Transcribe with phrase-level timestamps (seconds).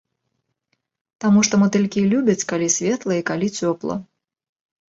[1.25, 3.95] Таму што матылькі любяць, калі светла і калі цёпла.